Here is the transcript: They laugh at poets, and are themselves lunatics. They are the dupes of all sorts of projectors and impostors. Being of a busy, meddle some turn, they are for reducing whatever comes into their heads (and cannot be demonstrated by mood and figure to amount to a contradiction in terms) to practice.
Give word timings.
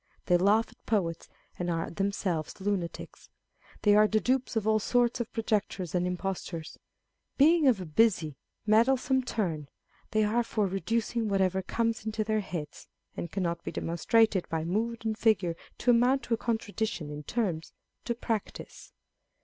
They 0.25 0.35
laugh 0.35 0.65
at 0.69 0.83
poets, 0.87 1.29
and 1.59 1.69
are 1.69 1.91
themselves 1.91 2.59
lunatics. 2.59 3.29
They 3.83 3.93
are 3.95 4.07
the 4.07 4.19
dupes 4.19 4.55
of 4.55 4.65
all 4.67 4.79
sorts 4.79 5.19
of 5.19 5.31
projectors 5.31 5.93
and 5.93 6.07
impostors. 6.07 6.79
Being 7.37 7.67
of 7.67 7.79
a 7.79 7.85
busy, 7.85 8.35
meddle 8.65 8.97
some 8.97 9.21
turn, 9.21 9.69
they 10.09 10.23
are 10.23 10.41
for 10.43 10.65
reducing 10.65 11.27
whatever 11.27 11.61
comes 11.61 12.03
into 12.03 12.23
their 12.23 12.39
heads 12.39 12.87
(and 13.15 13.31
cannot 13.31 13.63
be 13.63 13.71
demonstrated 13.71 14.49
by 14.49 14.63
mood 14.63 15.05
and 15.05 15.15
figure 15.19 15.55
to 15.77 15.91
amount 15.91 16.23
to 16.23 16.33
a 16.33 16.37
contradiction 16.37 17.11
in 17.11 17.21
terms) 17.21 17.71
to 18.05 18.15
practice. 18.15 18.93